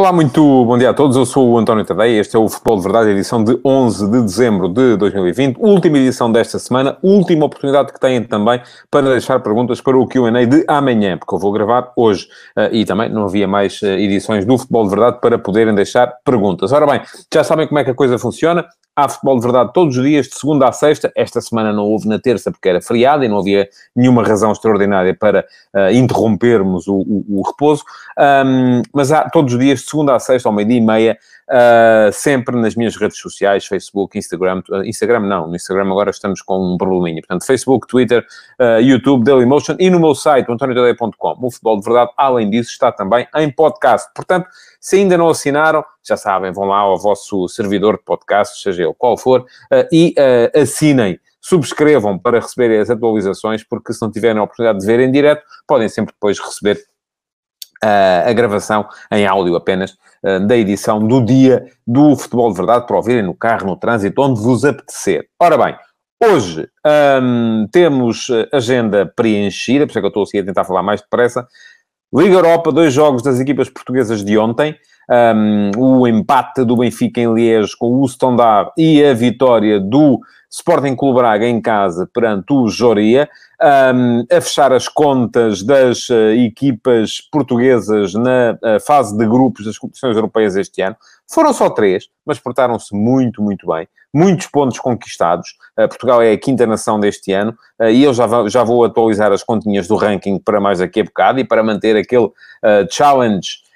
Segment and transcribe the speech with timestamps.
[0.00, 1.16] Olá, muito bom dia a todos.
[1.16, 2.20] Eu sou o António Tadeia.
[2.20, 5.56] Este é o Futebol de Verdade, edição de 11 de dezembro de 2020.
[5.58, 6.96] Última edição desta semana.
[7.02, 8.62] Última oportunidade que têm também
[8.92, 12.28] para deixar perguntas para o Q&A de amanhã, porque eu vou gravar hoje.
[12.56, 16.06] Uh, e também não havia mais uh, edições do Futebol de Verdade para poderem deixar
[16.24, 16.70] perguntas.
[16.70, 17.00] Ora bem,
[17.34, 18.64] já sabem como é que a coisa funciona.
[19.00, 21.12] Há futebol de verdade todos os dias, de segunda a sexta.
[21.14, 25.14] Esta semana não houve na terça porque era feriado e não havia nenhuma razão extraordinária
[25.14, 27.84] para uh, interrompermos o, o, o repouso.
[28.18, 32.12] Um, mas há todos os dias, de segunda a sexta, ao meio-dia e meia, uh,
[32.12, 34.62] sempre nas minhas redes sociais, Facebook, Instagram.
[34.70, 37.20] Uh, Instagram não, no Instagram agora estamos com um probleminha.
[37.20, 38.24] Portanto, Facebook, Twitter,
[38.80, 41.36] YouTube, Dailymotion e no meu site, antoniotadeia.com.
[41.40, 44.08] O futebol de verdade, além disso, está também em podcast.
[44.14, 44.48] Portanto,
[44.80, 48.94] se ainda não assinaram, já sabem, vão lá ao vosso servidor de podcast, seja ele
[48.96, 54.38] qual for, uh, e uh, assinem, subscrevam para receberem as atualizações, porque se não tiverem
[54.38, 56.97] a oportunidade de ver em direto, podem sempre depois receber uh,
[57.82, 59.96] a gravação em áudio apenas
[60.46, 64.40] da edição do dia do Futebol de Verdade, para ouvirem no carro, no trânsito, onde
[64.40, 65.28] vos apetecer.
[65.40, 65.76] Ora bem,
[66.20, 66.68] Hoje
[67.22, 71.00] um, temos agenda preenchida, por isso é que eu estou assim a tentar falar mais
[71.00, 71.46] depressa.
[72.14, 74.74] Liga Europa, dois jogos das equipas portuguesas de ontem.
[75.10, 80.20] Um, o empate do Benfica em Liège com o Standard e a vitória do
[80.50, 83.28] Sporting Clube Braga em casa perante o Joria.
[83.62, 89.76] Um, a fechar as contas das uh, equipas portuguesas na uh, fase de grupos das
[89.76, 90.96] competições europeias este ano.
[91.30, 93.86] Foram só três, mas portaram-se muito, muito bem.
[94.12, 95.50] Muitos pontos conquistados.
[95.78, 98.82] Uh, Portugal é a quinta nação deste ano uh, e eu já, vou, já vou
[98.82, 102.32] atualizar as continhas do ranking para mais daqui a bocado e para manter aquele uh,
[102.90, 103.68] challenge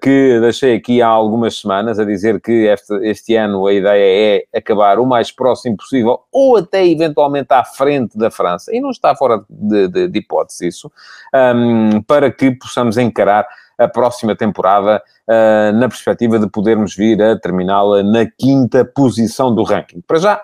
[0.00, 4.56] que deixei aqui há algumas semanas a dizer que este, este ano a ideia é
[4.56, 8.72] acabar o mais próximo possível ou até eventualmente à frente da França.
[8.72, 10.92] E não está fora de, de, de hipótese isso,
[11.34, 17.38] um, para que possamos encarar a próxima temporada uh, na perspectiva de podermos vir a
[17.38, 20.00] terminá-la na quinta posição do ranking.
[20.06, 20.42] Para já,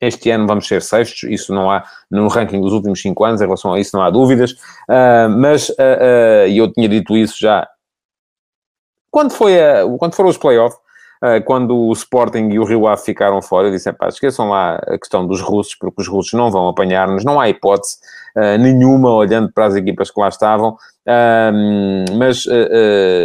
[0.00, 3.44] este ano vamos ser sextos, isso não há no ranking dos últimos cinco anos, em
[3.44, 7.68] relação a isso não há dúvidas, uh, mas uh, eu tinha dito isso já
[9.10, 10.87] quando, foi a, quando foram os playoffs, Uh,
[11.44, 14.98] quando o Sporting e o Rio Ave ficaram fora, eu disse, pá, esqueçam lá a
[14.98, 17.96] questão dos russos, porque os russos não vão apanhar-nos, não há hipótese
[18.36, 22.44] uh, nenhuma, olhando para as equipas que lá estavam, uh, mas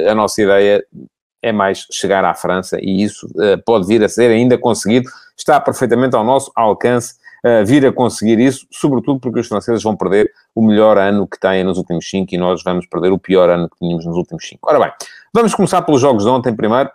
[0.09, 0.83] a nossa ideia
[1.41, 3.27] é mais chegar à França, e isso
[3.65, 7.15] pode vir a ser ainda conseguido, está perfeitamente ao nosso alcance,
[7.65, 11.63] vir a conseguir isso, sobretudo porque os franceses vão perder o melhor ano que têm
[11.63, 14.69] nos últimos cinco, e nós vamos perder o pior ano que tínhamos nos últimos cinco.
[14.69, 14.91] Ora bem,
[15.33, 16.89] vamos começar pelos jogos de ontem primeiro,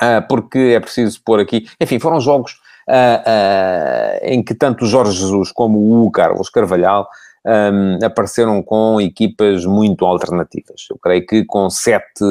[0.00, 1.66] uh, porque é preciso pôr aqui.
[1.80, 2.52] Enfim, foram jogos
[2.88, 7.08] uh, uh, em que tanto o Jorge Jesus como o Carlos Carvalhal
[7.44, 10.86] um, apareceram com equipas muito alternativas.
[10.90, 12.22] Eu creio que com sete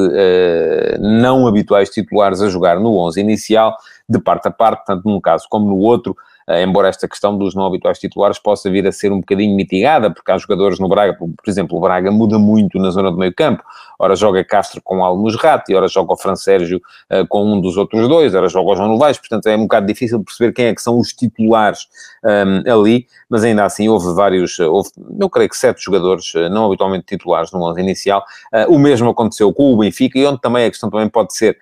[1.00, 3.75] não habituais titulares a jogar no 11 inicial,
[4.07, 6.16] de parte a parte, tanto num caso como no outro,
[6.63, 10.31] embora esta questão dos não habituais titulares possa vir a ser um bocadinho mitigada, porque
[10.31, 13.63] há jogadores no Braga, por, exemplo, o Braga muda muito na zona do meio campo,
[14.00, 16.81] ora joga Castro com Almos Ratti, ora joga o Fran Sérgio
[17.12, 19.86] uh, com um dos outros dois, ora joga o João Novaes, portanto é um bocado
[19.88, 21.88] difícil perceber quem é que são os titulares
[22.24, 26.50] um, ehm, ali, mas ainda assim houve vários, houve, eu creio que sete jogadores uh,
[26.50, 30.40] não habitualmente titulares no 11 inicial, uh, o mesmo aconteceu com o Benfica, e onde
[30.40, 31.57] também a questão também pode ser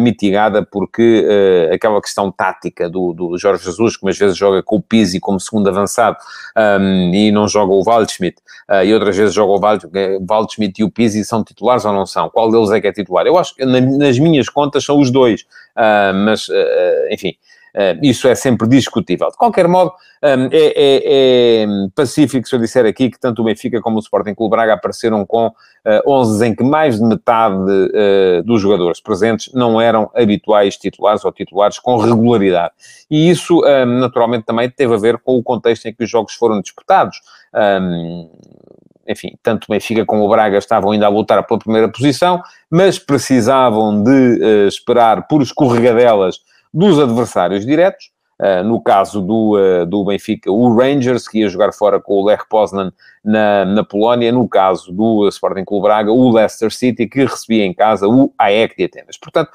[0.00, 1.26] mitigada, porque
[1.74, 5.38] aquela questão tática do, do Jorge Jesus, que às vezes joga com o Pizzi como
[5.38, 6.16] segundo avançado
[6.80, 8.36] um, e não joga o Waldschmidt,
[8.68, 12.28] uh, e outras vezes joga o Waldschmidt e o Pizzi são titulares ou não são?
[12.30, 13.26] Qual deles é que é titular?
[13.26, 15.42] Eu acho que nas minhas contas são os dois,
[15.76, 17.47] uh, mas, uh, enfim, Uh,
[18.02, 19.28] isso é sempre discutível.
[19.30, 23.80] De qualquer modo, é, é, é, pacífico se eu disser aqui que tanto o Benfica
[23.80, 25.52] como o Sporting Clube Braga apareceram com uh,
[26.06, 31.32] 11 em que mais de metade uh, dos jogadores presentes não eram habituais titulares ou
[31.32, 32.72] titulares com regularidade.
[33.10, 33.62] E isso,
[34.00, 37.20] naturalmente, também teve a ver com o contexto em que os jogos foram disputados.
[37.54, 38.28] Um,
[39.08, 42.98] enfim, tanto o Benfica como o Braga estavam ainda a lutar pela primeira posição, mas
[42.98, 46.40] precisavam de uh, esperar por escorregadelas
[46.72, 48.10] dos adversários diretos.
[48.40, 52.24] Uh, no caso do, uh, do Benfica, o Rangers, que ia jogar fora com o
[52.24, 52.92] Lech Poznan
[53.24, 54.30] na, na Polónia.
[54.30, 58.76] No caso do Sporting Clube Braga, o Leicester City, que recebia em casa o AEK
[58.76, 59.16] de Atenas.
[59.18, 59.50] Portanto,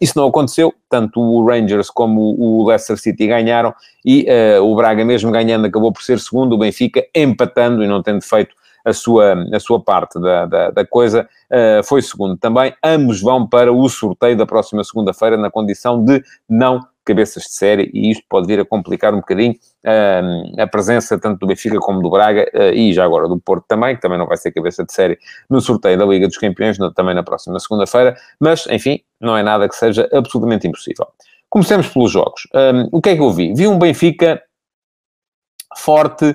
[0.00, 0.72] isso não aconteceu.
[0.88, 3.74] Tanto o Rangers como o Leicester City ganharam
[4.04, 4.24] e
[4.62, 6.52] o Braga, mesmo ganhando, acabou por ser segundo.
[6.52, 10.86] O Benfica empatando e não tendo feito a sua, a sua parte da, da, da
[10.86, 12.74] coisa, uh, foi segundo também.
[12.82, 17.90] Ambos vão para o sorteio da próxima segunda-feira na condição de não cabeças de série
[17.92, 22.00] e isto pode vir a complicar um bocadinho uh, a presença tanto do Benfica como
[22.00, 24.84] do Braga uh, e já agora do Porto também, que também não vai ser cabeça
[24.84, 25.18] de série
[25.48, 29.42] no sorteio da Liga dos Campeões, no, também na próxima segunda-feira, mas enfim, não é
[29.42, 31.06] nada que seja absolutamente impossível.
[31.48, 32.48] Comecemos pelos jogos.
[32.54, 33.52] Um, o que é que eu vi?
[33.52, 34.42] Vi um Benfica
[35.76, 36.34] forte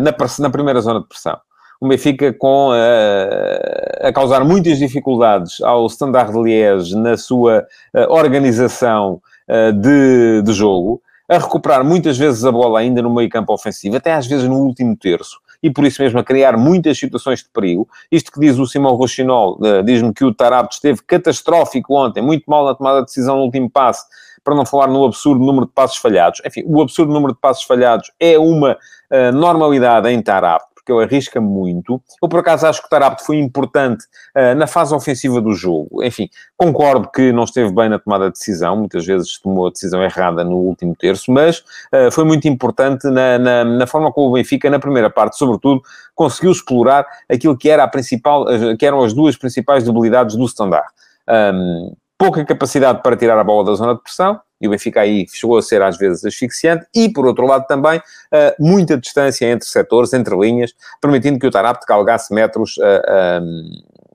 [0.00, 1.38] na, na primeira zona de pressão
[1.82, 8.12] o Benfica com uh, a causar muitas dificuldades ao Standard de Liège na sua uh,
[8.12, 13.52] organização uh, de, de jogo, a recuperar muitas vezes a bola ainda no meio campo
[13.52, 17.40] ofensivo, até às vezes no último terço, e por isso mesmo a criar muitas situações
[17.40, 17.88] de perigo.
[18.12, 22.64] Isto que diz o Simão Rochinol, diz-me que o Tarabto esteve catastrófico ontem, muito mal
[22.64, 24.04] na tomada de decisão no último passe,
[24.44, 26.40] para não falar no absurdo número de passos falhados.
[26.44, 31.04] Enfim, o absurdo número de passos falhados é uma uh, normalidade em Tarapto porque ele
[31.04, 32.02] arrisca muito.
[32.20, 34.04] Eu, por acaso, acho que o Tarapto foi importante
[34.36, 36.02] uh, na fase ofensiva do jogo.
[36.02, 40.02] Enfim, concordo que não esteve bem na tomada de decisão, muitas vezes tomou a decisão
[40.02, 44.32] errada no último terço, mas uh, foi muito importante na, na, na, forma como o
[44.32, 45.80] Benfica, na primeira parte, sobretudo,
[46.14, 48.44] conseguiu explorar aquilo que, era a principal,
[48.76, 50.86] que eram as duas principais debilidades do Standard.
[51.28, 55.26] Um, pouca capacidade para tirar a bola da zona de pressão, e o Benfica aí
[55.28, 59.68] chegou a ser às vezes asfixiante, e por outro lado também uh, muita distância entre
[59.68, 63.70] setores, entre linhas, permitindo que o Tarapte calgasse metros eh, um,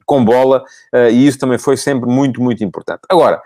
[0.06, 0.64] com bola,
[0.96, 3.02] uh, e isso também foi sempre muito, muito importante.
[3.10, 3.42] Agora,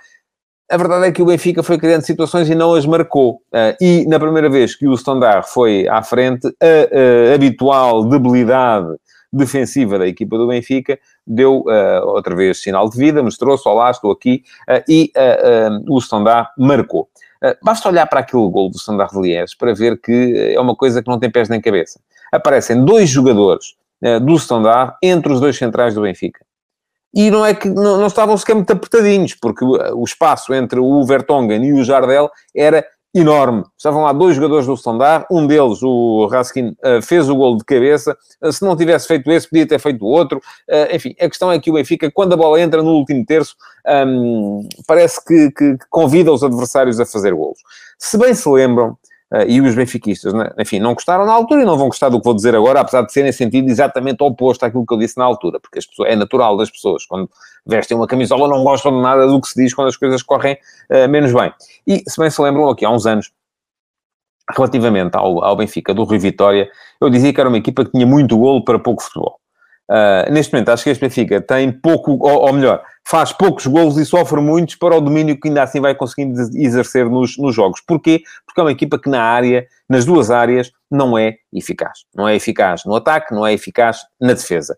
[0.70, 3.42] a verdade é que o Benfica foi criando situações e não as marcou.
[3.82, 8.96] e na primeira vez que o Standard foi à frente, a, a habitual debilidade
[9.34, 14.12] defensiva da equipa do Benfica deu uh, outra vez sinal de vida, mostrou-se, olá, estou
[14.12, 17.10] aqui, uh, e uh, o Standard marcou.
[17.64, 21.10] basta olhar para aquele gol do Standard Liège para ver que é uma coisa que
[21.10, 22.00] não tem pés nem cabeça.
[22.32, 23.76] Aparecem dois jogadores
[24.24, 26.44] do Standard entre os dois centrais do Benfica.
[27.14, 31.04] E não é que não, não estavam sequer muito apertadinhos, porque o espaço entre o
[31.04, 33.64] Vertonghen e o Jardel era enorme.
[33.78, 37.66] Estavam lá dois jogadores do Standard, um deles, o Raskin, eh, fez o gol de
[37.66, 38.18] cabeça.
[38.42, 40.42] Eh, se não tivesse feito esse, podia ter feito outro.
[40.68, 43.56] Eh, enfim, a questão é que o Benfica, quando a bola entra no último terço,
[44.08, 47.60] um, parece que, que, convida os adversários a fazer golos.
[47.98, 48.98] Se bem se lembram,
[49.48, 50.52] e os benfiquistas, né?
[50.60, 53.04] enfim, não gostaram na altura e não vão gostar do que vou dizer agora, apesar
[53.04, 56.16] de serem sentido exatamente oposto àquilo que eu disse na altura, porque as pessoas, é
[56.16, 57.30] natural das pessoas, quando
[57.66, 60.58] vestem uma camisola, não gostam de nada do que se diz quando as coisas correm
[60.90, 61.54] uh, menos bem.
[61.88, 63.32] E, se bem se lembram, aqui há uns anos,
[64.50, 66.70] relativamente ao, ao Benfica do Rio Vitória,
[67.00, 69.41] eu dizia que era uma equipa que tinha muito golo para pouco futebol.
[69.92, 73.98] Uh, neste momento, acho que este Benfica tem pouco, ou, ou, melhor, faz poucos golos
[73.98, 77.82] e sofre muitos para o domínio que ainda assim vai conseguindo exercer nos, nos jogos.
[77.86, 78.24] Porquê?
[78.46, 82.06] Porque é uma equipa que na área, nas duas áreas, não é eficaz.
[82.16, 84.78] Não é eficaz no ataque, não é eficaz na defesa.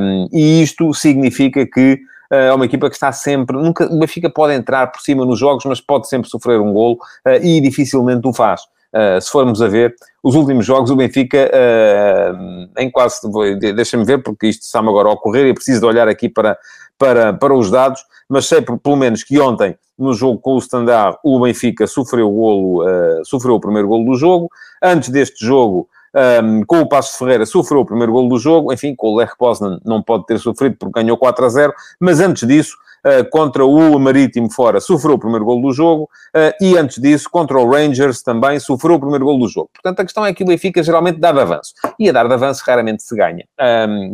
[0.00, 1.94] Um, e isto significa que
[2.30, 3.56] uh, é uma equipa que está sempre.
[3.56, 6.94] Nunca, o Benfica pode entrar por cima nos jogos, mas pode sempre sofrer um golo
[7.26, 8.60] uh, e dificilmente o faz.
[8.94, 9.92] Uh, se formos a ver,
[10.22, 13.20] os últimos jogos, o Benfica, uh, em quase,
[13.74, 16.56] deixa-me ver, porque isto está-me agora a ocorrer e preciso de olhar aqui para,
[16.96, 21.18] para, para os dados, mas sei pelo menos que ontem, no jogo com o Standard,
[21.24, 24.48] o Benfica sofreu o, golo, uh, sofreu o primeiro golo do jogo.
[24.82, 28.72] Antes deste jogo, um, com o Passo Ferreira, sofreu o primeiro golo do jogo.
[28.72, 31.74] Enfim, com o Lech Poznan não pode ter sofrido porque ganhou 4 a 0.
[32.00, 32.76] Mas antes disso,
[33.30, 37.58] contra o Marítimo fora, sofreu o primeiro gol do jogo, uh, e antes disso, contra
[37.58, 39.70] o Rangers também sofreu o primeiro gol do jogo.
[39.74, 42.34] Portanto, a questão é que o Benfica geralmente dá de avanço, e a dar de
[42.34, 43.44] avanço raramente se ganha.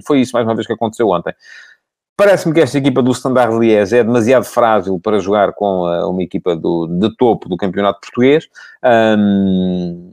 [0.07, 1.35] Foi isso, mais uma vez, que aconteceu ontem.
[2.21, 6.23] Parece-me que esta equipa do Standard Liège é demasiado frágil para jogar com uh, uma
[6.23, 8.47] equipa do, de topo do campeonato português.
[8.85, 10.13] Um,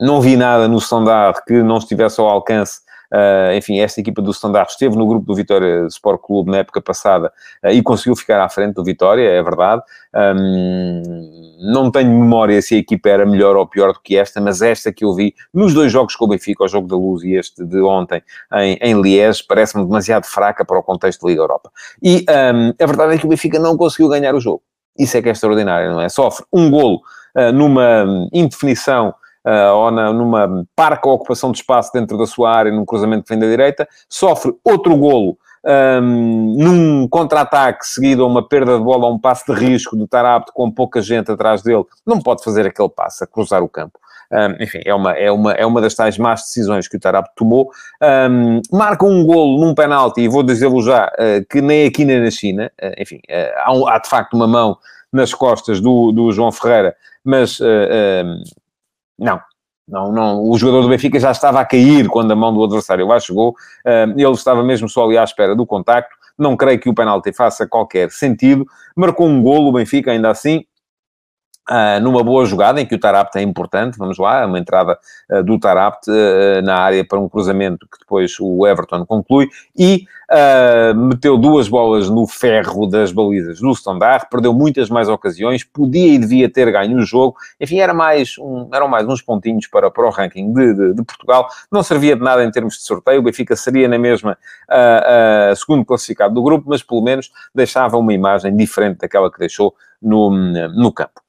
[0.00, 2.80] não vi nada no Standard que não estivesse ao alcance
[3.12, 6.80] Uh, enfim, esta equipa do Standard esteve no grupo do Vitória Sport Clube na época
[6.80, 7.30] passada
[7.62, 9.82] uh, e conseguiu ficar à frente do Vitória, é verdade.
[10.14, 11.02] Um,
[11.74, 14.90] não tenho memória se a equipa era melhor ou pior do que esta, mas esta
[14.90, 17.62] que eu vi nos dois jogos com o Benfica, o jogo da Luz e este
[17.66, 18.22] de ontem
[18.54, 21.70] em, em Liège, parece-me demasiado fraca para o contexto da Liga Europa.
[22.02, 24.62] E um, a verdade é que o Benfica não conseguiu ganhar o jogo.
[24.98, 26.08] Isso é que é extraordinário, não é?
[26.08, 27.02] Sofre um golo
[27.36, 29.14] uh, numa indefinição
[29.46, 33.30] uh, ou na, numa parca ocupação de espaço dentro da sua área, num cruzamento que
[33.30, 39.06] vem da direita, sofre outro golo um, num contra-ataque seguido a uma perda de bola,
[39.06, 42.66] a um passe de risco do Tarapto com pouca gente atrás dele, não pode fazer
[42.66, 43.98] aquele passe a cruzar o campo.
[44.32, 47.32] Um, enfim, é uma, é, uma, é uma das tais más decisões que o Tarapto
[47.36, 47.70] tomou.
[48.30, 52.20] Um, marca um golo num penalti, e vou dizê-lo já, uh, que nem aqui nem
[52.20, 52.72] na China.
[52.82, 54.78] Uh, enfim, uh, há, há, de facto uma mão
[55.12, 57.60] nas costas do, do João Ferreira, mas
[59.18, 59.40] não,
[59.88, 63.06] Não, não, o jogador do Benfica já estava a cair quando a mão do adversário
[63.06, 63.54] lá chegou.
[63.84, 66.14] ele estava mesmo só ali à espera do contacto.
[66.38, 68.66] Não creio que o penalti faça qualquer sentido.
[68.96, 70.64] Marcou um golo o Benfica, ainda assim.
[71.70, 74.98] Uh, numa boa jogada em que o Tarapt é importante, vamos lá, uma entrada
[75.30, 80.04] uh, do Tarapt uh, na área para um cruzamento que depois o Everton conclui e
[80.96, 86.18] meteu duas bolas no ferro das balizas do Standard, perdeu muitas mais ocasiões, podia e
[86.18, 90.06] devia ter ganho o jogo, enfim, era mais um, eram mais uns pontinhos para, para
[90.06, 93.22] o ranking de, de, de, Portugal, não servia de nada em termos de sorteio, o
[93.22, 94.36] Benfica seria na mesma
[95.56, 100.30] segundo classificado do grupo, mas pelo menos deixava uma imagem diferente daquela que deixou no,
[100.30, 101.20] no campo.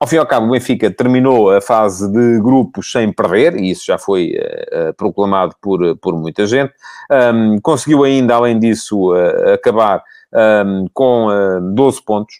[0.00, 3.56] Uh, ao fim e ao cabo, o Benfica terminou a fase de grupos sem perder,
[3.56, 6.72] e isso já foi uh, proclamado por, por muita gente.
[7.10, 10.02] Um, conseguiu ainda, além disso, uh, acabar
[10.32, 12.36] um, com uh, 12 pontos.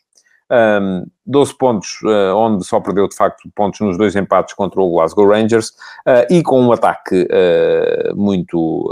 [0.51, 4.91] Um, 12 pontos, uh, onde só perdeu de facto pontos nos dois empates contra o
[4.93, 5.73] Glasgow Rangers,
[6.31, 7.29] e com um ataque
[8.15, 8.91] muito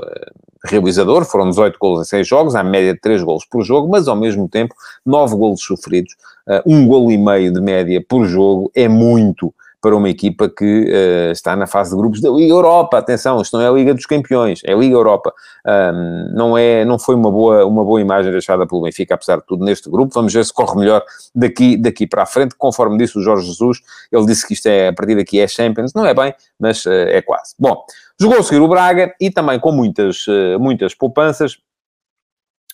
[0.67, 4.09] realizador, foram 18 golos em 6 jogos, à média de 3 golos por jogo, mas
[4.09, 6.15] ao mesmo tempo 9 golos sofridos,
[6.49, 10.65] uh, um golo e meio de média por jogo é muito para uma equipa que
[10.65, 12.99] uh, está na fase de grupos da Liga Europa.
[12.99, 15.33] Atenção, isto não é a Liga dos Campeões, é a Liga Europa.
[16.35, 19.65] Não, é, não foi uma boa, uma boa imagem deixada pelo Benfica, apesar de tudo,
[19.65, 20.13] neste grupo.
[20.15, 21.05] Vamos ver se corre melhor
[21.35, 22.55] daqui, daqui para a frente.
[22.57, 23.81] Conforme disse o Jorge Jesus,
[24.11, 25.93] ele disse que isto é, a partir daqui é Champions.
[25.95, 27.55] Não é bem, mas uh, é quase.
[27.59, 27.85] Bom,
[28.21, 31.59] jogou a seguir o Braga e também com muitas, uh, muitas poupanças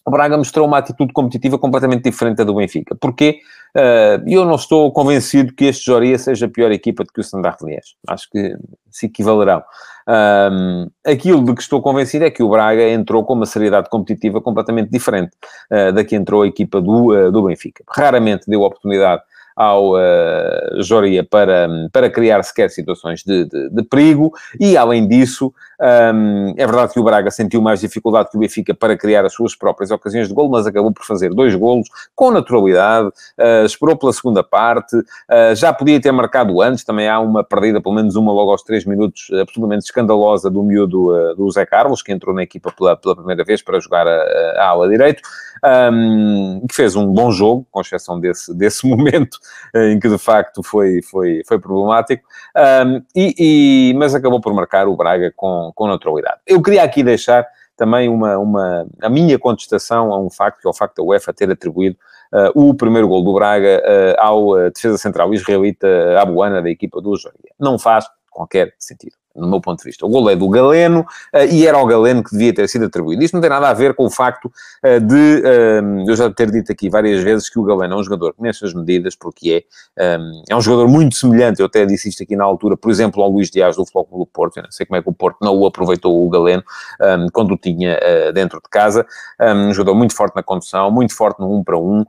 [0.05, 2.95] o Braga mostrou uma atitude competitiva completamente diferente da do Benfica.
[2.97, 3.41] Porquê?
[3.77, 7.23] Uh, eu não estou convencido que este Joria seja a pior equipa do que o
[7.23, 7.95] Standard Liège.
[8.09, 8.57] Acho que
[8.91, 9.63] se equivalerão.
[11.07, 14.91] Aquilo de que estou convencido é que o Braga entrou com uma seriedade competitiva completamente
[14.91, 15.31] diferente
[15.71, 17.85] uh, da que entrou a equipa do, do Benfica.
[17.89, 19.23] Raramente deu oportunidade
[19.63, 24.33] ao uh, Joria para, para criar sequer situações de, de, de perigo.
[24.59, 25.53] E, além disso,
[25.83, 29.33] um, é verdade que o Braga sentiu mais dificuldade que o Benfica para criar as
[29.33, 33.97] suas próprias ocasiões de gol, mas acabou por fazer dois golos com naturalidade, uh, esperou
[33.97, 38.17] pela segunda parte, uh, já podia ter marcado antes, também há uma perdida, pelo menos
[38.17, 42.35] uma logo aos três minutos, absolutamente escandalosa do miúdo uh, do Zé Carlos, que entrou
[42.35, 44.23] na equipa pela, pela primeira vez para jogar a,
[44.59, 45.23] a ala direito,
[45.93, 49.39] um, que fez um bom jogo, com exceção desse, desse momento
[49.75, 52.25] em que de facto foi, foi, foi problemático,
[52.87, 56.41] um, e, e, mas acabou por marcar o Braga com, com naturalidade.
[56.47, 60.71] Eu queria aqui deixar também uma, uma, a minha contestação a um facto, que é
[60.71, 61.97] o facto da UEFA ter atribuído
[62.33, 65.89] uh, o primeiro gol do Braga uh, ao uh, defesa central israelita
[66.21, 67.53] Abuana da equipa do Joria.
[67.59, 70.05] Não faz qualquer sentido no meu ponto de vista.
[70.05, 73.23] O gol é do Galeno uh, e era ao Galeno que devia ter sido atribuído.
[73.23, 76.51] Isto não tem nada a ver com o facto uh, de, uh, eu já ter
[76.51, 79.65] dito aqui várias vezes que o Galeno é um jogador que nessas medidas, porque
[79.97, 82.91] é, um, é um jogador muito semelhante, eu até disse isto aqui na altura, por
[82.91, 85.13] exemplo, ao Luís Dias do Futebol do Porto, eu não sei como é que o
[85.13, 86.63] Porto não o aproveitou o Galeno
[87.01, 87.99] um, quando o tinha
[88.35, 89.07] dentro de casa,
[89.41, 92.05] um, um, jogador muito forte na condução, muito forte no 1 um para 1, um,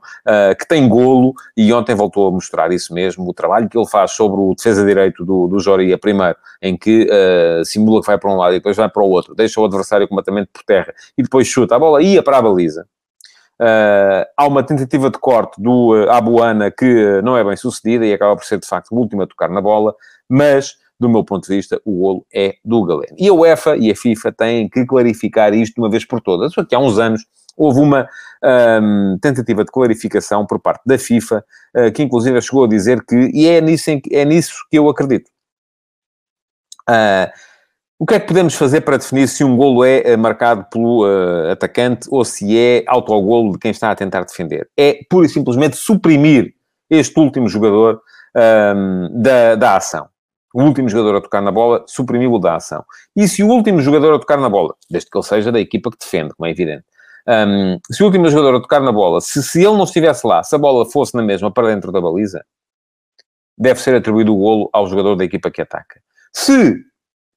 [0.58, 4.12] que tem golo e ontem voltou a mostrar isso mesmo, o trabalho que ele faz
[4.12, 8.30] sobre o defesa direito do, do Joria primeiro, em que uh, simula que vai para
[8.30, 11.22] um lado e depois vai para o outro, deixa o adversário completamente por terra e
[11.22, 12.86] depois chuta, a bola ia para a baliza.
[13.60, 18.12] Uh, há uma tentativa de corte do uh, Abuana que não é bem sucedida e
[18.12, 19.94] acaba por ser de facto o último a tocar na bola,
[20.28, 23.14] mas do meu ponto de vista, o golo é do Galeno.
[23.18, 26.52] E a UEFA e a FIFA têm que clarificar isto de uma vez por todas.
[26.52, 27.24] Só que há uns anos
[27.56, 28.08] houve uma
[28.82, 31.44] um, tentativa de clarificação por parte da FIFA,
[31.76, 34.88] uh, que inclusive chegou a dizer que, e é nisso, em, é nisso que eu
[34.88, 35.30] acredito,
[36.88, 37.30] Uh,
[37.98, 41.06] o que é que podemos fazer para definir se um golo é eh, marcado pelo
[41.06, 44.68] uh, atacante ou se é autogolo de quem está a tentar defender?
[44.76, 46.54] É pura e simplesmente suprimir
[46.90, 48.02] este último jogador
[48.36, 50.08] um, da, da ação.
[50.52, 52.84] O último jogador a tocar na bola, suprimi-lo da ação.
[53.16, 55.90] E se o último jogador a tocar na bola, desde que ele seja da equipa
[55.90, 56.84] que defende, como é evidente,
[57.26, 60.42] um, se o último jogador a tocar na bola, se, se ele não estivesse lá,
[60.42, 62.44] se a bola fosse na mesma para dentro da baliza,
[63.56, 66.00] deve ser atribuído o golo ao jogador da equipa que ataca.
[66.34, 66.74] Se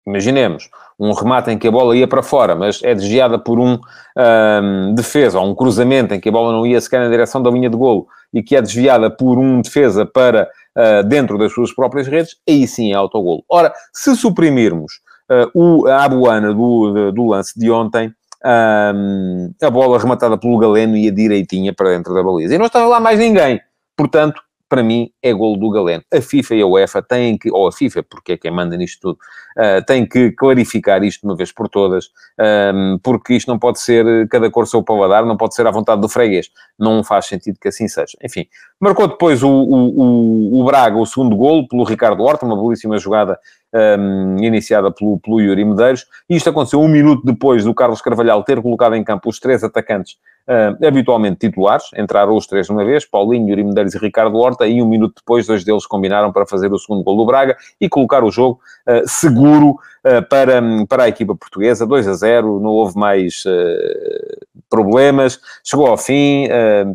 [0.05, 3.77] imaginemos, um remate em que a bola ia para fora, mas é desviada por um,
[4.17, 7.51] um defesa, ou um cruzamento em que a bola não ia sequer na direção da
[7.51, 11.73] linha de golo, e que é desviada por um defesa para uh, dentro das suas
[11.73, 13.43] próprias redes, aí sim é autogolo.
[13.49, 14.93] Ora, se suprimirmos
[15.29, 18.11] uh, o, a Abuana do, do lance de ontem,
[18.45, 22.55] um, a bola rematada pelo Galeno ia direitinha para dentro da baliza.
[22.55, 23.59] E não estava lá mais ninguém.
[23.95, 26.03] Portanto, para mim, é golo do Galeno.
[26.13, 29.00] A FIFA e a UEFA têm que, ou a FIFA, porque é quem manda nisto
[29.01, 29.19] tudo,
[29.57, 32.09] uh, têm que clarificar isto de uma vez por todas,
[32.74, 36.01] um, porque isto não pode ser cada cor seu paladar, não pode ser à vontade
[36.01, 36.50] do freguês.
[36.77, 38.17] Não faz sentido que assim seja.
[38.24, 38.45] Enfim,
[38.79, 42.97] marcou depois o, o, o, o Braga o segundo golo pelo Ricardo Horta, uma belíssima
[42.97, 43.39] jogada
[43.74, 46.05] um, iniciada pelo, pelo Yuri Medeiros.
[46.29, 50.17] Isto aconteceu um minuto depois do Carlos Carvalhal ter colocado em campo os três atacantes
[50.47, 51.86] uh, habitualmente titulares.
[51.97, 55.15] Entraram os três de uma vez, Paulinho, Yuri Medeiros e Ricardo Horta, e um minuto
[55.17, 58.59] depois, dois deles combinaram para fazer o segundo gol do Braga e colocar o jogo
[58.88, 61.86] uh, seguro uh, para, para a equipa portuguesa.
[61.86, 63.43] 2 a 0, não houve mais
[64.69, 65.39] problemas.
[65.63, 66.47] Chegou ao fim,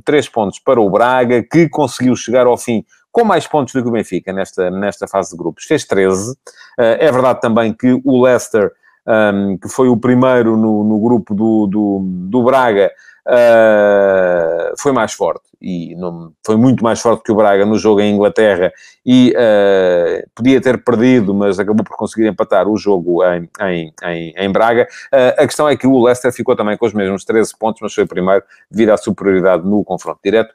[0.05, 3.88] três pontos para o Braga, que conseguiu chegar ao fim com mais pontos do que
[3.88, 5.64] o Benfica nesta, nesta fase de grupos.
[5.64, 6.35] Fez 13.
[6.78, 8.73] é verdade também que o Leicester,
[9.07, 12.90] um, que foi o primeiro no, no grupo do, do, do Braga,
[13.26, 18.00] uh, foi mais forte e não, foi muito mais forte que o Braga no jogo
[18.00, 18.73] em Inglaterra
[19.07, 24.35] e uh, podia ter perdido, mas acabou por conseguir empatar o jogo em, em, em,
[24.37, 24.88] em Braga.
[25.12, 27.95] Uh, a questão é que o Leicester ficou também com os mesmos 13 pontos, mas
[27.95, 30.52] foi primeiro devido à superioridade no confronto direto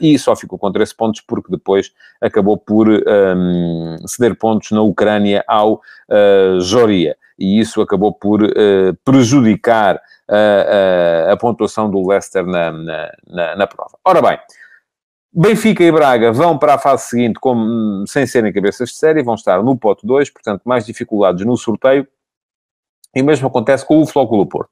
[0.00, 5.42] e só ficou com 13 pontos porque depois acabou por um, ceder pontos na Ucrânia
[5.46, 5.80] ao
[6.60, 8.40] Joria e isso acabou por
[9.04, 10.00] prejudicar
[10.30, 13.98] a, a, pontuação do Leicester na, na, na, na, prova.
[14.04, 14.38] Ora bem,
[15.32, 19.34] Benfica e Braga vão para a fase seguinte como, sem serem cabeças de série, vão
[19.34, 22.06] estar no pote 2, portanto, mais dificuldades no sorteio.
[23.14, 24.70] E o mesmo acontece com o Flóculo Porto.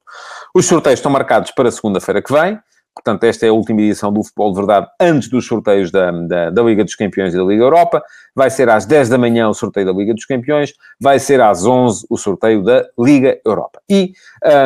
[0.55, 2.57] Os sorteios estão marcados para segunda-feira que vem.
[2.95, 6.49] Portanto, esta é a última edição do Futebol de Verdade antes dos sorteios da, da,
[6.49, 8.03] da, Liga dos Campeões e da Liga Europa.
[8.39, 11.65] Vai ser às 10 da manhã o sorteio da Liga dos Campeões, vai ser às
[11.65, 13.81] 11 o sorteio da Liga Europa.
[13.89, 14.13] E,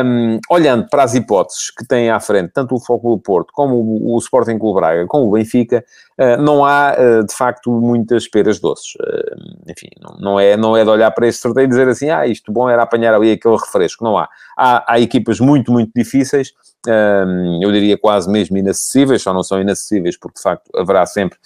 [0.05, 3.73] um, olhando para as hipóteses que têm à frente, tanto o Futebol do Porto, como
[3.73, 5.83] o, o Sporting Clube Braga, como o Benfica,
[6.19, 8.93] uh, não há, uh, de facto, muitas peras doces.
[8.93, 12.11] Uh, enfim, não, não, é, não é de olhar para este sorteio e dizer assim,
[12.11, 14.03] ah, isto bom era apanhar ali aquele refresco.
[14.03, 14.29] Não há.
[14.55, 16.53] Há, há equipas muito, muito difíceis,
[17.59, 21.39] eu diria quase mesmo inacessíveis, só não são inacessíveis porque, de facto, haverá sempre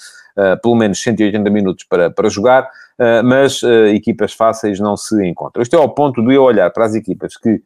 [0.61, 5.61] pelo menos 180 minutos para, para jogar, uh, mas uh, equipas fáceis não se encontram.
[5.63, 7.61] Isto é ao ponto de eu olhar para as equipas que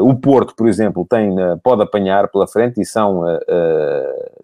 [0.00, 3.24] o Porto, por exemplo, tem, pode apanhar pela frente, e são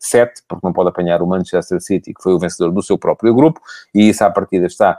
[0.00, 3.32] sete, porque não pode apanhar o Manchester City, que foi o vencedor do seu próprio
[3.32, 3.60] grupo,
[3.94, 4.98] e isso à partida está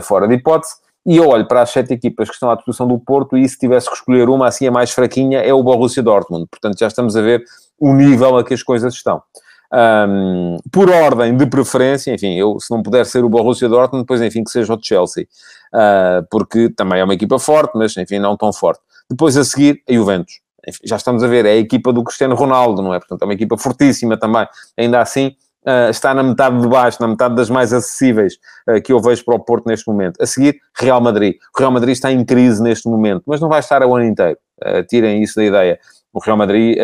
[0.00, 0.74] fora de hipótese.
[1.04, 3.58] E eu olho para as sete equipas que estão à disposição do Porto e se
[3.58, 6.46] tivesse que escolher uma, assim a mais fraquinha, é o Borussia Dortmund.
[6.48, 7.44] Portanto, já estamos a ver
[7.78, 9.22] o nível a que as coisas estão.
[9.74, 14.22] Um, por ordem de preferência, enfim, eu se não puder ser o Borussia Dortmund, depois,
[14.22, 15.26] enfim, que seja o Chelsea.
[15.74, 18.80] Uh, porque também é uma equipa forte, mas, enfim, não tão forte.
[19.10, 20.40] Depois, a seguir, a Juventus.
[20.66, 22.98] Enfim, já estamos a ver, é a equipa do Cristiano Ronaldo, não é?
[23.00, 24.46] Portanto, é uma equipa fortíssima também.
[24.78, 25.34] Ainda assim,
[25.66, 28.34] Uh, está na metade de baixo, na metade das mais acessíveis
[28.68, 30.20] uh, que eu vejo para o Porto neste momento.
[30.20, 31.36] A seguir, Real Madrid.
[31.56, 34.36] O Real Madrid está em crise neste momento, mas não vai estar o ano inteiro.
[34.62, 35.80] Uh, tirem isso da ideia.
[36.12, 36.76] O Real Madrid,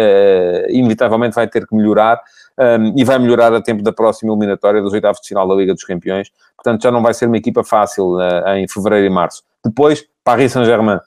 [0.70, 2.20] inevitavelmente, vai ter que melhorar
[2.60, 5.72] um, e vai melhorar a tempo da próxima eliminatória dos oitavos de final da Liga
[5.72, 6.30] dos Campeões.
[6.56, 8.18] Portanto, já não vai ser uma equipa fácil
[8.54, 9.42] em fevereiro e março.
[9.64, 11.00] Depois, Paris Saint-Germain.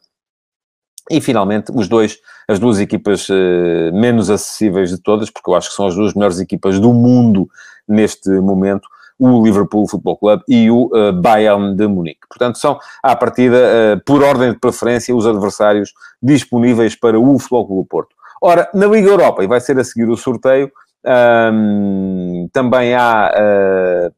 [1.11, 5.69] E finalmente, os dois, as duas equipas uh, menos acessíveis de todas, porque eu acho
[5.69, 7.47] que são as duas melhores equipas do mundo
[7.87, 8.87] neste momento,
[9.19, 12.21] o Liverpool Football Club e o uh, Bayern de Munique.
[12.27, 17.67] Portanto, são, à partida, uh, por ordem de preferência, os adversários disponíveis para o Futebol
[17.67, 18.15] Clube Porto.
[18.41, 20.71] Ora, na Liga Europa, e vai ser a seguir o sorteio,
[21.05, 23.31] um, também há,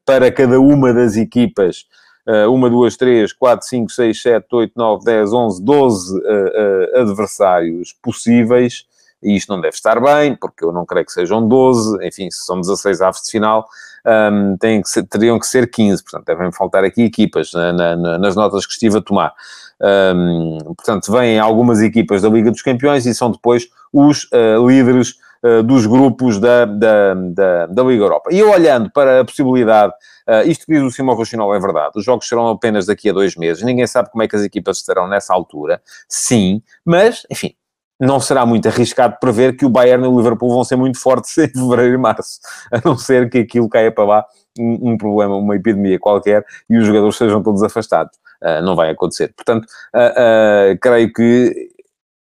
[0.04, 1.86] para cada uma das equipas,
[2.26, 7.94] uh, uma, duas, três, quatro, cinco, seis, sete, oito, nove, dez, onze, doze uh, adversários
[8.02, 8.84] possíveis,
[9.22, 12.44] e isto não deve estar bem, porque eu não creio que sejam 12, enfim, se
[12.44, 13.66] são 16 aves de final,
[14.06, 18.18] um, têm que ser, teriam que ser 15, portanto, devem faltar aqui equipas na, na,
[18.18, 19.32] nas notas que estive a tomar.
[19.80, 25.10] Um, portanto, vêm algumas equipas da Liga dos Campeões e são depois os uh, líderes
[25.10, 25.16] uh,
[25.64, 28.30] dos grupos da, da, da, da, Liga Europa.
[28.32, 29.92] E olhando para a possibilidade
[30.28, 31.92] Uh, isto que diz o Simão Rochinol é verdade.
[31.94, 33.62] Os jogos serão apenas daqui a dois meses.
[33.62, 35.80] Ninguém sabe como é que as equipas estarão nessa altura.
[36.08, 37.54] Sim, mas, enfim,
[37.98, 41.36] não será muito arriscado prever que o Bayern e o Liverpool vão ser muito fortes
[41.38, 42.40] em fevereiro e março,
[42.72, 44.26] a não ser que aquilo caia para lá
[44.58, 48.16] um, um problema, uma epidemia qualquer e os jogadores sejam todos afastados.
[48.42, 49.32] Uh, não vai acontecer.
[49.34, 51.70] Portanto, uh, uh, creio que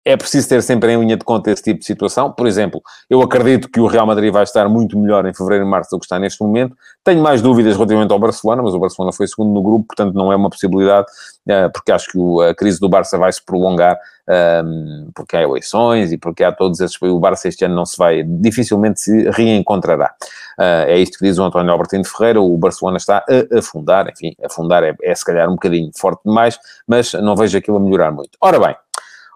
[0.06, 2.32] é preciso ter sempre em linha de conta esse tipo de situação.
[2.32, 5.68] Por exemplo, eu acredito que o Real Madrid vai estar muito melhor em fevereiro e
[5.68, 6.76] março do que está neste momento.
[7.04, 10.32] Tenho mais dúvidas relativamente ao Barcelona, mas o Barcelona foi segundo no grupo, portanto não
[10.32, 11.08] é uma possibilidade,
[11.48, 16.12] eh, porque acho que a crise do Barça vai se prolongar, ehm, porque há eleições
[16.12, 17.02] e porque há todos esses...
[17.02, 20.14] O Barça este ano não se vai, dificilmente se reencontrará.
[20.60, 24.36] Eh, é isto que diz o António Albertino Ferreira, o Barcelona está a afundar, enfim,
[24.44, 28.12] afundar é, é se calhar um bocadinho forte demais, mas não vejo aquilo a melhorar
[28.12, 28.38] muito.
[28.42, 28.76] Ora bem,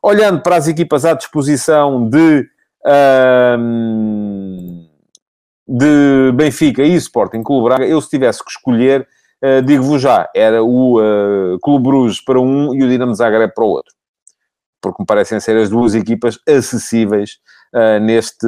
[0.03, 2.47] Olhando para as equipas à disposição de,
[5.67, 9.07] de Benfica e Sporting Clube Braga, eu se tivesse que escolher,
[9.43, 13.65] uh, digo-vos já, era o uh, Clube Bruges para um e o Dinamo Zagreb para
[13.65, 13.93] o outro.
[14.81, 17.39] Porque me parecem ser as duas equipas acessíveis
[17.73, 18.47] uh, neste,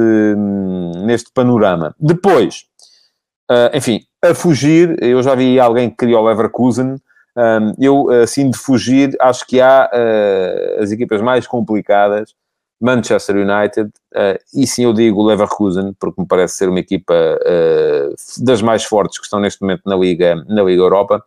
[1.04, 1.94] neste panorama.
[1.98, 2.64] Depois,
[3.74, 6.96] enfim, a fugir, eu já vi alguém que criou o Leverkusen,
[7.78, 9.90] eu, assim, de fugir, acho que há
[10.80, 12.34] as equipas mais complicadas
[12.80, 17.14] Manchester United, uh, e sim eu digo Leverkusen, porque me parece ser uma equipa
[18.38, 21.22] das mais fortes que estão neste momento na Liga, na Liga Europa,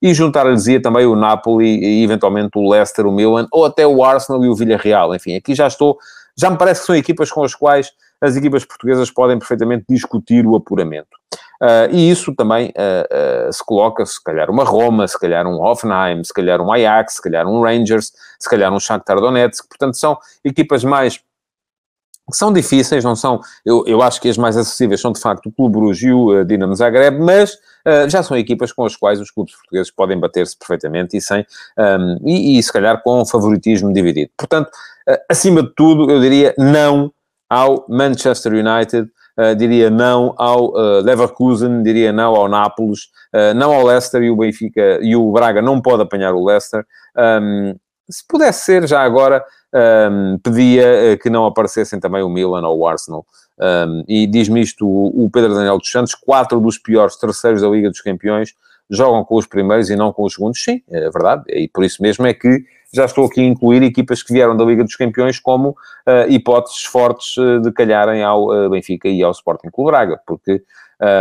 [0.00, 4.44] e juntar-lhes também o Napoli e eventualmente o Leicester, o Milan, ou até o Arsenal
[4.44, 5.98] e o Villarreal, enfim, aqui já estou,
[6.36, 10.46] já me parece que são equipas com as quais as equipas portuguesas podem perfeitamente discutir
[10.46, 11.08] o apuramento.
[11.62, 15.62] Uh, e isso também uh, uh, se coloca, se calhar uma Roma, se calhar um
[15.62, 19.96] Hoffenheim, se calhar um Ajax, se calhar um Rangers, se calhar um Shakhtar Donetsk, portanto
[19.96, 21.22] são equipas mais
[22.30, 25.46] que são difíceis, não são, eu, eu acho que as mais acessíveis são de facto
[25.46, 28.96] o Clube Bruges e o uh, Dinamo Zagreb, mas uh, já são equipas com as
[28.96, 31.44] quais os clubes portugueses podem bater-se perfeitamente e sem,
[31.78, 34.30] um, e, e, se calhar com um favoritismo dividido.
[34.38, 34.68] Portanto,
[35.08, 37.12] uh, acima de tudo, eu diria não
[37.48, 43.72] ao Manchester United, uh, diria não ao uh, Leverkusen, diria não ao Nápoles, uh, não
[43.72, 46.84] ao Leicester e o Benfica e o Braga não pode apanhar o Leicester.
[47.16, 47.74] Um,
[48.10, 49.42] se pudesse ser, já agora,
[50.10, 53.24] um, pedia que não aparecessem também o Milan ou o Arsenal.
[53.58, 57.68] Um, e diz-me isto o, o Pedro Daniel dos Santos, quatro dos piores terceiros da
[57.68, 58.52] Liga dos Campeões
[58.90, 60.62] jogam com os primeiros e não com os segundos.
[60.62, 61.44] Sim, é verdade.
[61.48, 62.64] E por isso mesmo é que
[62.94, 66.84] já estou aqui a incluir equipas que vieram da Liga dos Campeões como uh, hipóteses
[66.84, 70.62] fortes uh, de calharem ao uh, Benfica e ao Sporting Clube Braga, porque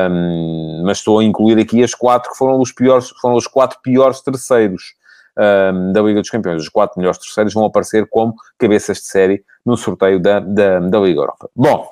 [0.09, 3.79] um, mas estou a incluir aqui as quatro que foram os piores, foram os quatro
[3.81, 4.93] piores terceiros
[5.37, 6.61] um, da Liga dos Campeões.
[6.61, 10.99] Os quatro melhores terceiros vão aparecer como cabeças de série no sorteio da, da, da
[10.99, 11.49] Liga Europa.
[11.55, 11.89] Bom,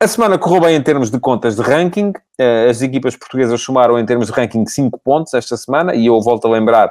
[0.00, 2.12] a semana correu bem em termos de contas de ranking.
[2.68, 6.46] As equipas portuguesas somaram em termos de ranking 5 pontos esta semana, e eu volto
[6.46, 6.90] a lembrar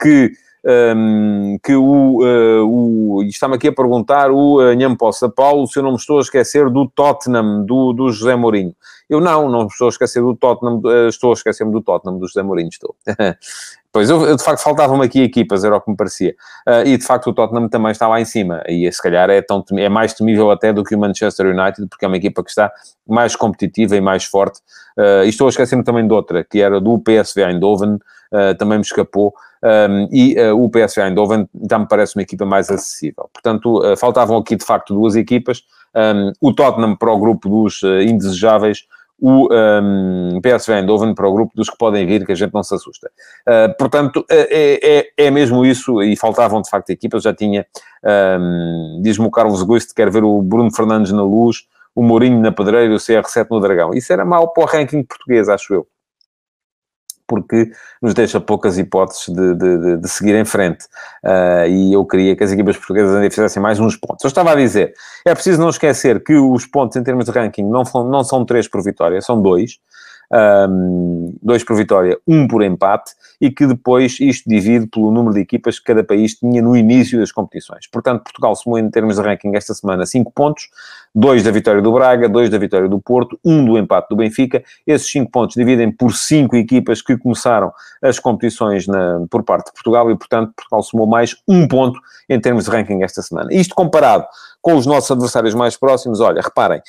[0.00, 0.32] que,
[0.64, 5.78] um, ehm, que o, uh, o está-me aqui a perguntar o uh, Nhampossa Paulo se
[5.78, 8.74] eu não me estou a esquecer do Tottenham, do, do José Mourinho.
[9.08, 12.26] Eu não, não me estou a esquecer do Tottenham, estou a esquecer-me do Tottenham, do
[12.26, 12.94] José Mourinho, estou.
[13.90, 16.34] Pois, eu, de facto, faltavam-me aqui equipas, era o que me parecia.
[16.66, 18.62] Uh, e, de facto, o Tottenham também está lá em cima.
[18.68, 22.04] E, se calhar, é, tão, é mais temível até do que o Manchester United, porque
[22.04, 22.70] é uma equipa que está
[23.08, 24.60] mais competitiva e mais forte.
[24.96, 28.78] Uh, e estou a esquecer-me também de outra, que era do PSV Eindhoven, uh, também
[28.78, 29.32] me escapou.
[29.62, 33.28] Um, e o PSV Eindhoven já me parece uma equipa mais acessível.
[33.32, 35.62] Portanto, faltavam aqui, de facto, duas equipas.
[35.94, 38.84] Um, o Tottenham para o grupo dos indesejáveis,
[39.20, 42.62] o um, PSV Eindhoven para o grupo dos que podem vir, que a gente não
[42.62, 43.10] se assusta.
[43.48, 47.66] Uh, portanto, é, é, é, mesmo isso, e faltavam de facto equipas, já tinha,
[48.40, 52.52] um, diz-me o Carlos Guiste, quer ver o Bruno Fernandes na luz, o Mourinho na
[52.52, 53.90] Pedreira e o CR7 no Dragão.
[53.92, 55.86] Isso era mau para o ranking português, acho eu
[57.28, 57.70] porque
[58.02, 60.86] nos deixa poucas hipóteses de, de, de seguir em frente.
[61.22, 64.24] Uh, e eu queria que as equipas portuguesas ainda fizessem mais uns pontos.
[64.24, 67.64] Eu estava a dizer, é preciso não esquecer que os pontos em termos de ranking
[67.64, 69.78] não, não são três por vitória, são dois
[70.30, 75.40] um, dois por vitória, um por empate, e que depois isto divide pelo número de
[75.40, 77.86] equipas que cada país tinha no início das competições.
[77.86, 80.68] Portanto, Portugal somou em termos de ranking esta semana 5 pontos,
[81.14, 84.16] 2 da vitória do Braga, 2 da vitória do Porto, 1 um do empate do
[84.16, 84.62] Benfica.
[84.86, 89.72] Esses 5 pontos dividem por 5 equipas que começaram as competições na, por parte de
[89.72, 93.52] Portugal e, portanto, Portugal somou mais um ponto em termos de ranking esta semana.
[93.52, 94.26] Isto comparado
[94.68, 96.82] com os nossos adversários mais próximos, olha, reparem,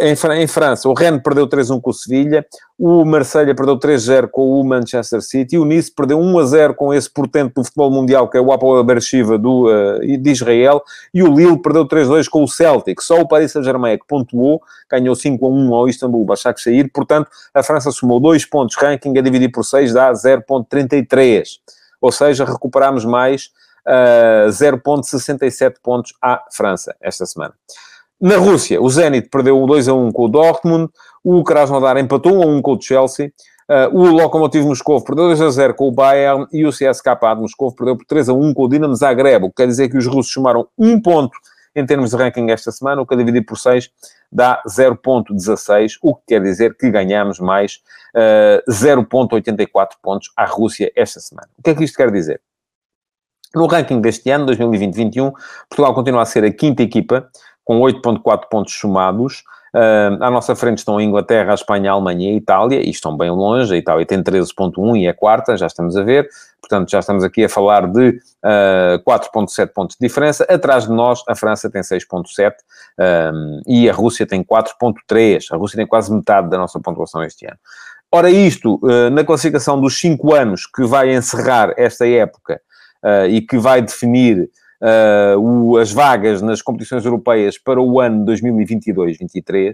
[0.00, 2.46] em, França o Rennes perdeu 3-1 com o Sevilha,
[2.78, 7.54] o Marselha perdeu 3-0 com o Manchester City, o Nice perdeu 1-0 com esse portento
[7.54, 10.80] do futebol mundial, que é o Apoel Beersheba do, uh, de Israel,
[11.12, 13.02] e o Lille perdeu 3-2 com o Celtic.
[13.02, 17.90] Só o Paris Saint-Germain é que pontuou, ganhou 5-1 ao Istanbul Başakşehir, portanto, a França
[17.90, 21.58] somou 2 pontos ranking, a dividir por 6 dá 0.33.
[22.00, 23.50] Ou seja, recuperamos mais
[23.86, 27.54] uh, 0,67 pontos à França esta semana.
[28.20, 30.90] Na Rússia, o Zenit perdeu 2 a 1 com o Dortmund,
[31.24, 33.32] o Krasnodar empatou 1 a 1 com o Chelsea,
[33.70, 37.40] uh, o Lokomotiv Moscou perdeu 2 a 0 com o Bayern e o CSKA de
[37.40, 39.96] Moscou perdeu por 3 a 1 com o Dinamo Zagreb, o que quer dizer que
[39.96, 41.36] os russos somaram um ponto
[41.74, 43.90] em termos de ranking esta semana, o que a dividir por 6
[44.30, 47.80] dá 0.16, o que quer dizer que ganhamos mais
[48.14, 51.48] uh, 0.84 pontos à Rússia esta semana.
[51.58, 52.40] O que é que isto quer dizer?
[53.54, 55.32] No ranking deste ano, 2020-21,
[55.68, 57.28] Portugal continua a ser a quinta equipa,
[57.64, 59.42] com 8.4 pontos somados.
[59.72, 62.90] Uh, à nossa frente estão a Inglaterra, a Espanha, a Alemanha e a Itália, e
[62.90, 63.72] estão bem longe.
[63.72, 66.28] A Itália tem 13.1 e é quarta, já estamos a ver.
[66.60, 70.44] Portanto, já estamos aqui a falar de uh, 4.7 pontos de diferença.
[70.44, 72.52] Atrás de nós, a França tem 6.7
[73.32, 75.46] um, e a Rússia tem 4.3.
[75.52, 77.58] A Rússia tem quase metade da nossa pontuação este ano.
[78.12, 78.80] Ora, isto,
[79.12, 82.60] na classificação dos 5 anos que vai encerrar esta época
[83.30, 89.72] e que vai definir uh, o, as vagas nas competições europeias para o ano 2022-23,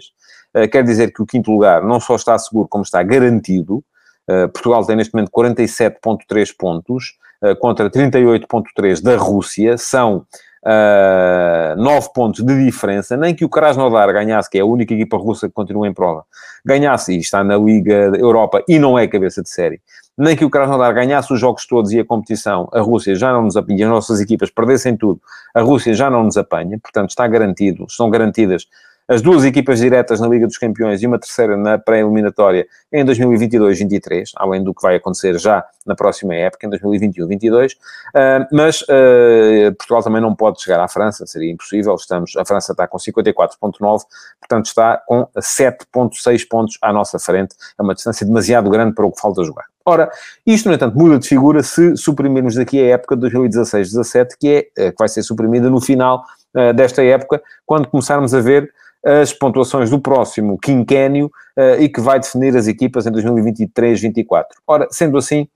[0.54, 3.82] uh, quer dizer que o quinto lugar não só está seguro, como está garantido.
[4.28, 7.14] Uh, Portugal tem neste momento 47,3 pontos
[7.60, 9.76] contra 38,3 da Rússia.
[9.76, 10.26] São
[10.66, 15.16] uh, 9 pontos de diferença, nem que o Krasnodar ganhasse, que é a única equipa
[15.16, 16.24] russa que continua em prova,
[16.64, 19.80] ganhasse e está na Liga Europa e não é cabeça de série,
[20.18, 23.42] nem que o Krasnodar ganhasse os jogos todos e a competição, a Rússia já não
[23.42, 25.20] nos apanha, as nossas equipas perdessem tudo,
[25.54, 28.66] a Rússia já não nos apanha, portanto está garantido, estão garantidas
[29.08, 34.30] as duas equipas diretas na Liga dos Campeões e uma terceira na pré-eliminatória em 2022-23,
[34.36, 37.76] além do que vai acontecer já na próxima época, em 2021-22, uh,
[38.14, 42.72] ah, mas uh, Portugal também não pode chegar à França, seria impossível, estamos, a França
[42.72, 44.02] está com 54.9,
[44.40, 49.12] portanto está com 7.6 pontos à nossa frente, é uma distância demasiado grande para o
[49.12, 49.66] que falta jogar.
[49.88, 50.10] Ora,
[50.44, 54.66] isto, no entanto, muda de figura se suprimirmos daqui a época de 2016-17, que é,
[54.76, 56.24] eh, que vai ser suprimida no final
[56.56, 58.68] uh, desta época, quando começarmos a ver
[59.06, 64.44] as pontuações do próximo quinquênio uh, e que vai definir as equipas em 2023-24.
[64.66, 65.46] Ora, sendo assim,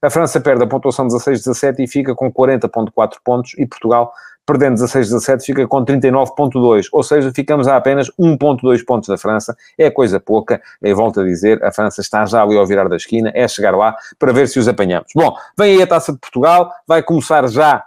[0.00, 4.12] a França perde a pontuação 16-17 e fica com 40.4 pontos e Portugal,
[4.46, 9.90] perdendo 16-17, fica com 39.2, ou seja, ficamos a apenas 1.2 pontos da França, é
[9.90, 13.30] coisa pouca, e volto a dizer, a França está já ali ao virar da esquina,
[13.34, 15.10] é chegar lá para ver se os apanhamos.
[15.14, 17.84] Bom, vem aí a Taça de Portugal, vai começar já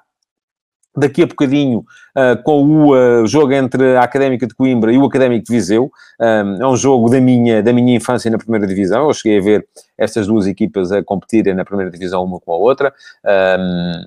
[0.96, 5.06] daqui a bocadinho uh, com o uh, jogo entre a Académica de Coimbra e o
[5.06, 5.92] Académico de Viseu.
[6.20, 9.08] Um, é um jogo da minha, da minha infância na primeira divisão.
[9.08, 12.58] Eu cheguei a ver estas duas equipas a competirem na primeira divisão uma com a
[12.58, 12.94] outra.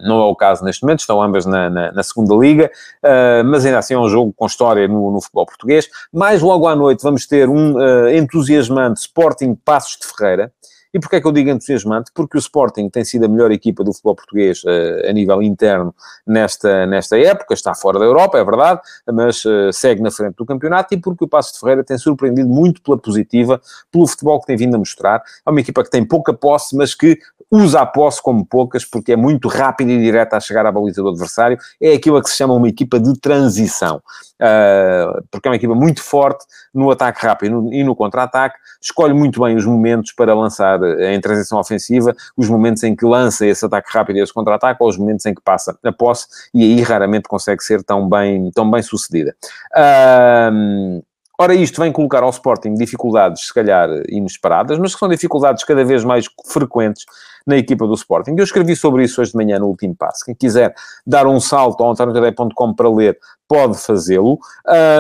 [0.03, 2.71] Não é o caso neste momento, estão ambas na, na, na segunda liga,
[3.05, 5.89] uh, mas ainda assim é um jogo com história no, no futebol português.
[6.13, 7.77] Mais logo à noite vamos ter um
[8.09, 10.53] entusiasmante Sporting Passos de Ferreira.
[10.97, 12.11] E porquê é que eu digo entusiasmante?
[12.15, 15.95] Porque o Sporting tem sido a melhor equipa do futebol português uh, a nível interno
[16.27, 18.81] nesta, nesta época, está fora da Europa, é verdade,
[19.13, 22.49] mas uh, segue na frente do campeonato e porque o Passo de Ferreira tem surpreendido
[22.49, 23.61] muito pela positiva,
[23.93, 25.23] pelo futebol que tem vindo a mostrar.
[25.47, 27.19] É uma equipa que tem pouca posse, mas que
[27.51, 31.03] usa a posse como poucas, porque é muito rápida e direta a chegar à baliza
[31.03, 31.59] do adversário.
[31.79, 36.03] É aquilo que se chama uma equipa de transição, uh, porque é uma equipa muito
[36.03, 40.79] forte no ataque rápido e no, no contra-ataque, escolhe muito bem os momentos para lançar
[40.87, 44.83] eh, em transição ofensiva, os momentos em que lança esse ataque rápido e esse contra-ataque,
[44.83, 48.51] ou os momentos em que passa a posse, e aí raramente consegue ser tão bem,
[48.53, 49.35] tão bem sucedida.
[49.75, 51.03] Uh,
[51.39, 55.85] Ora, isto vem colocar ao Sporting dificuldades, se calhar, inesperadas, mas que são dificuldades cada
[55.85, 57.05] vez mais frequentes
[57.47, 58.35] na equipa do Sporting.
[58.39, 60.25] Eu escrevi sobre isso hoje de manhã no último passo.
[60.25, 60.75] Quem quiser
[61.07, 64.39] dar um salto ao antoniotadeia.com para ler, pode fazê-lo.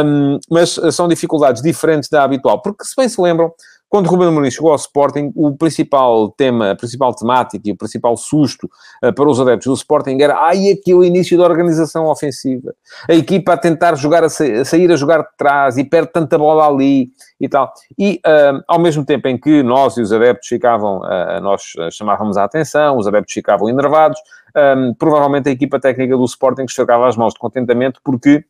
[0.04, 3.50] Um, mas são dificuldades diferentes da habitual, porque se bem se lembram,
[3.88, 8.16] quando Ruben Amorim chegou ao Sporting, o principal tema, a principal temática e o principal
[8.16, 8.68] susto
[9.02, 12.74] uh, para os adeptos do Sporting era ai, aqui o início da organização ofensiva.
[13.08, 16.10] A equipa a tentar jogar, a, sa a sair a jogar de trás e perde
[16.12, 17.08] tanta bola ali
[17.40, 17.72] e tal.
[17.96, 22.36] E uh, ao mesmo tempo em que nós e os adeptos ficavam, uh, nós chamávamos
[22.36, 24.18] a atenção, os adeptos ficavam enervados,
[24.76, 28.44] um, provavelmente a equipa técnica do Sporting esfregava as mãos de contentamento porque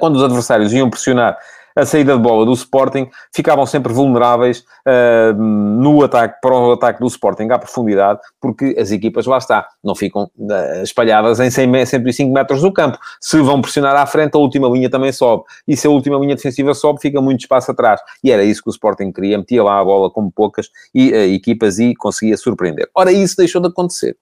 [0.00, 1.38] quando os adversários iam pressionar
[1.80, 7.00] a saída de bola do Sporting, ficavam sempre vulneráveis uh, no ataque, para o ataque
[7.00, 11.86] do Sporting à profundidade, porque as equipas, lá está, não ficam uh, espalhadas em 100,
[11.86, 12.98] 105 metros do campo.
[13.20, 15.44] Se vão pressionar à frente, a última linha também sobe.
[15.66, 18.00] E se a última linha defensiva sobe, fica muito espaço atrás.
[18.22, 21.34] E era isso que o Sporting queria, metia lá a bola como poucas e, uh,
[21.34, 22.88] equipas e conseguia surpreender.
[22.94, 24.16] Ora, isso deixou de acontecer.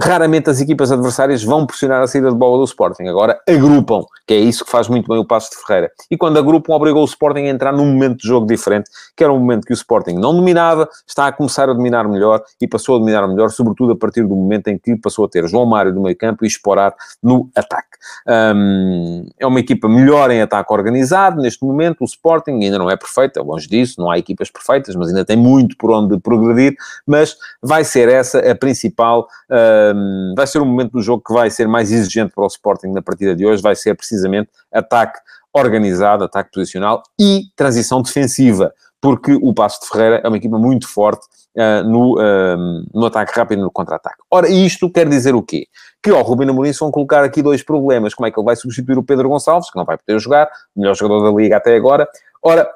[0.00, 3.04] Raramente as equipas adversárias vão pressionar a saída de bola do Sporting.
[3.04, 5.88] Agora agrupam, que é isso que faz muito bem o passo de Ferreira.
[6.10, 9.32] E quando agrupam, obrigou o Sporting a entrar num momento de jogo diferente, que era
[9.32, 12.96] um momento que o Sporting não dominava, está a começar a dominar melhor e passou
[12.96, 15.94] a dominar melhor, sobretudo a partir do momento em que passou a ter João Mário
[15.94, 17.94] no meio campo e explorar no ataque.
[18.26, 22.00] Um, é uma equipa melhor em ataque organizado neste momento.
[22.00, 25.24] O Sporting ainda não é perfeito, é longe disso, não há equipas perfeitas, mas ainda
[25.24, 26.74] tem muito por onde progredir.
[27.06, 29.28] Mas vai ser essa a principal.
[29.48, 29.83] Uh,
[30.36, 33.02] vai ser um momento do jogo que vai ser mais exigente para o Sporting na
[33.02, 35.18] partida de hoje, vai ser precisamente ataque
[35.52, 40.88] organizado, ataque posicional e transição defensiva, porque o Passo de Ferreira é uma equipa muito
[40.88, 42.16] forte uh, no,
[42.92, 44.16] no ataque rápido e no contra-ataque.
[44.30, 45.66] Ora, isto quer dizer o quê?
[46.02, 48.14] Que ao Rubino Amorim vão colocar aqui dois problemas.
[48.14, 50.96] Como é que ele vai substituir o Pedro Gonçalves, que não vai poder jogar, melhor
[50.96, 52.08] jogador da Liga até agora.
[52.42, 52.68] Ora,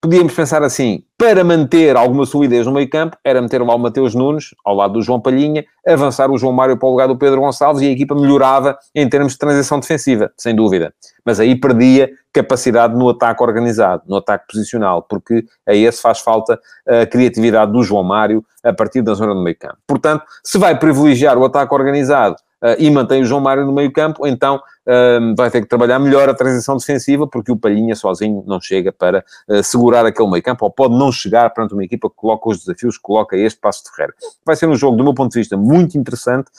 [0.00, 4.14] podíamos pensar assim, para manter alguma solidez no meio campo, era meter lá o Mateus
[4.14, 7.40] Nunes, ao lado do João Palhinha, avançar o João Mário para o lugar do Pedro
[7.40, 10.94] Gonçalves e a equipa melhorava em termos de transição defensiva, sem dúvida.
[11.24, 16.58] Mas aí perdia capacidade no ataque organizado, no ataque posicional, porque a esse faz falta
[16.88, 19.76] a criatividade do João Mário a partir da zona do meio campo.
[19.86, 22.36] Portanto, se vai privilegiar o ataque organizado
[22.78, 26.28] e mantém o João Mário no meio campo, então uh, vai ter que trabalhar melhor
[26.28, 30.64] a transição defensiva, porque o Palhinha sozinho não chega para uh, segurar aquele meio campo,
[30.64, 33.84] ou pode não chegar perante uma equipa que coloca os desafios, que coloca este passo
[33.84, 34.14] de Ferreira.
[34.44, 36.50] Vai ser um jogo, do meu ponto de vista, muito interessante,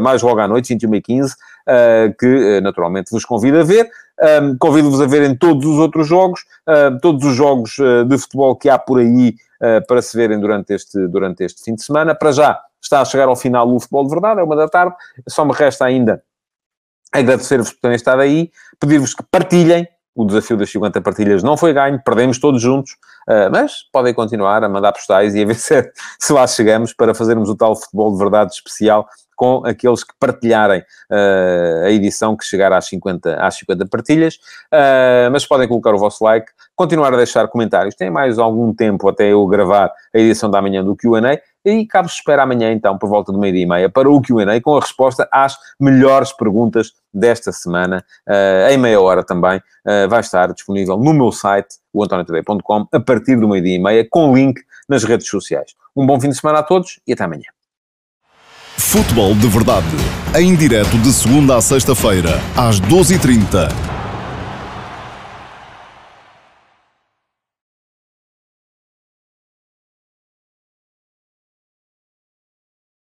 [0.00, 1.34] mais logo à noite, 21 e 15,
[2.18, 3.90] que naturalmente vos convido a ver.
[4.22, 8.54] Um, Convido-vos a verem todos os outros jogos, uh, todos os jogos uh, de futebol
[8.54, 12.14] que há por aí uh, para se verem durante este, durante este fim de semana.
[12.14, 14.94] Para já, está a chegar ao final o futebol de verdade, é uma da tarde.
[15.28, 16.22] Só me resta ainda
[17.12, 19.86] agradecer-vos por terem estado aí, pedir-vos que partilhem.
[20.14, 22.92] O desafio das 50 partilhas não foi ganho, perdemos todos juntos,
[23.26, 27.14] uh, mas podem continuar a mandar postais e a ver se, se lá chegamos para
[27.14, 32.44] fazermos o tal futebol de verdade especial com aqueles que partilharem uh, a edição que
[32.44, 34.36] chegar às 50, às 50 partilhas.
[34.72, 37.94] Uh, mas podem colocar o vosso like, continuar a deixar comentários.
[37.94, 41.40] Tem mais algum tempo até eu gravar a edição da manhã do QA.
[41.64, 44.76] E cabe-se esperar amanhã, então, por volta do meio-dia e meia, para o QA com
[44.76, 48.04] a resposta às melhores perguntas desta semana.
[48.28, 49.60] Uh, em meia hora também
[50.08, 54.60] vai estar disponível no meu site, o a partir do meio-dia e meia, com link
[54.88, 55.74] nas redes sociais.
[55.96, 57.50] Um bom fim de semana a todos e até amanhã.
[58.78, 59.86] Futebol de Verdade.
[60.38, 64.01] Em direto de segunda a sexta-feira, às 12h30